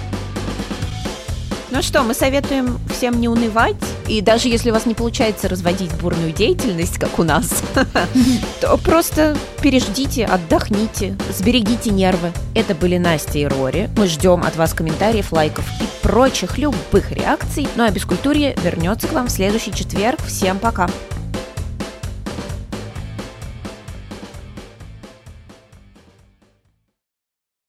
[1.75, 3.75] Ну что, мы советуем всем не унывать,
[4.07, 7.65] и даже если у вас не получается разводить бурную деятельность, как у нас,
[8.61, 12.31] то просто переждите, отдохните, сберегите нервы.
[12.55, 13.91] Это были Настя и Рори.
[13.97, 17.67] Мы ждем от вас комментариев, лайков и прочих любых реакций.
[17.75, 20.21] Ну а Бескультурье вернется к вам в следующий четверг.
[20.25, 20.89] Всем пока!